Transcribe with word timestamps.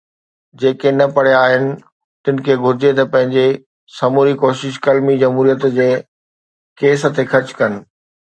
جيڪي 0.59 0.89
نه 0.99 1.05
پڙهيا 1.15 1.39
آهن، 1.49 1.65
تن 2.23 2.35
کي 2.45 2.53
گهرجي 2.63 2.91
ته 2.97 3.03
پنهنجي 3.11 3.45
سموري 3.97 4.33
ڪوشش 4.43 4.73
قلمي 4.85 5.15
جمهوريت 5.23 5.67
جي 5.79 5.89
ڪيسن 6.79 7.11
تي 7.17 7.23
خرچ 7.31 7.47
ڪن. 7.59 7.71